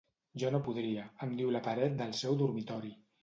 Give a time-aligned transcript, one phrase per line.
[0.43, 2.95] Jo no podria —em diu la paret del seu dormitori.